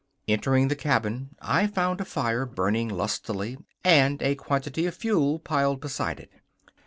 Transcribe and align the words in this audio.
Entering 0.27 0.67
the 0.69 0.75
cabin, 0.75 1.35
I 1.43 1.67
found 1.67 2.01
a 2.01 2.05
fire 2.05 2.47
burning 2.47 2.89
lustily 2.89 3.57
and 3.83 4.19
a 4.23 4.33
quantity 4.33 4.87
of 4.87 4.95
fuel 4.95 5.37
piled 5.37 5.79
beside 5.79 6.19
it. 6.19 6.31